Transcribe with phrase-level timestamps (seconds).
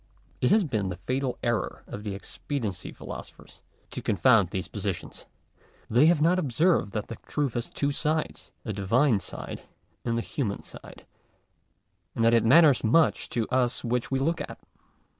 [0.41, 3.61] It has been the fatal error of the expediency philosophers
[3.91, 5.25] to confound these positions.
[5.91, 9.61] They have not observed that the truth has two sides, a Divine side
[10.03, 11.05] and a human side;
[12.15, 14.59] and that it matters much to us which we look at.